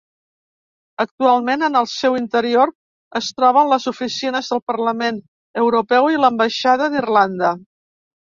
Actualment 1.03 1.65
en 1.67 1.75
el 1.81 1.85
seu 1.91 2.17
interior 2.19 2.71
es 3.19 3.27
troben 3.41 3.69
les 3.73 3.85
oficines 3.93 4.49
del 4.55 4.63
Parlament 4.73 5.21
Europeu 5.65 6.09
i 6.17 6.19
l'Ambaixada 6.25 6.91
d'Irlanda. 6.97 7.55